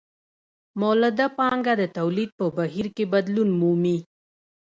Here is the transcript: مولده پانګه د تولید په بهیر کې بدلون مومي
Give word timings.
مولده 0.81 1.25
پانګه 1.37 1.73
د 1.81 1.83
تولید 1.97 2.29
په 2.39 2.45
بهیر 2.57 2.87
کې 2.95 3.03
بدلون 3.13 3.49
مومي 3.59 3.97